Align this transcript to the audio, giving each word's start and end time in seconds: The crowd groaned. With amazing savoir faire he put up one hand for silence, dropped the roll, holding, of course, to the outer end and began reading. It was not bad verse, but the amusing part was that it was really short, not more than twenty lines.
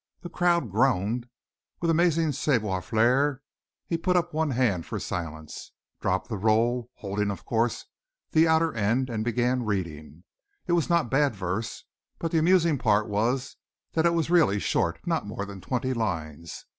The 0.21 0.29
crowd 0.29 0.71
groaned. 0.71 1.27
With 1.79 1.91
amazing 1.91 2.31
savoir 2.31 2.81
faire 2.81 3.43
he 3.85 3.99
put 3.99 4.15
up 4.17 4.33
one 4.33 4.49
hand 4.49 4.87
for 4.87 4.99
silence, 4.99 5.73
dropped 6.01 6.27
the 6.27 6.39
roll, 6.39 6.89
holding, 6.95 7.29
of 7.29 7.45
course, 7.45 7.81
to 7.81 7.85
the 8.39 8.47
outer 8.47 8.73
end 8.73 9.11
and 9.11 9.23
began 9.23 9.63
reading. 9.63 10.23
It 10.65 10.71
was 10.73 10.89
not 10.89 11.11
bad 11.11 11.35
verse, 11.35 11.83
but 12.17 12.31
the 12.31 12.39
amusing 12.39 12.79
part 12.79 13.07
was 13.09 13.57
that 13.93 14.07
it 14.07 14.15
was 14.15 14.31
really 14.31 14.57
short, 14.57 15.05
not 15.05 15.27
more 15.27 15.45
than 15.45 15.61
twenty 15.61 15.93
lines. 15.93 16.65